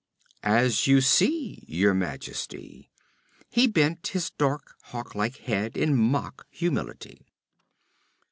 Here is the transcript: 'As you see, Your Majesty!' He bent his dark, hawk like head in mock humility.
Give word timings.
'As 0.41 0.87
you 0.87 0.99
see, 0.99 1.63
Your 1.67 1.93
Majesty!' 1.93 2.89
He 3.51 3.67
bent 3.67 4.07
his 4.17 4.31
dark, 4.31 4.73
hawk 4.85 5.13
like 5.13 5.37
head 5.37 5.77
in 5.77 5.95
mock 5.95 6.47
humility. 6.49 7.23